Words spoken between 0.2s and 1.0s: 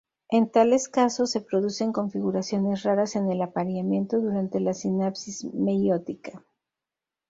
En tales